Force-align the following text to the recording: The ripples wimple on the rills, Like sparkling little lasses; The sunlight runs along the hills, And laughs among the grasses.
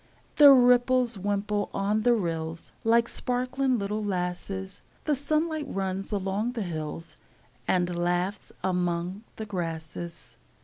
The 0.37 0.49
ripples 0.51 1.15
wimple 1.19 1.69
on 1.75 2.01
the 2.01 2.15
rills, 2.15 2.71
Like 2.83 3.07
sparkling 3.07 3.77
little 3.77 4.03
lasses; 4.03 4.81
The 5.03 5.13
sunlight 5.13 5.65
runs 5.67 6.11
along 6.11 6.53
the 6.53 6.63
hills, 6.63 7.17
And 7.67 7.95
laughs 7.95 8.51
among 8.63 9.23
the 9.35 9.45
grasses. 9.45 10.37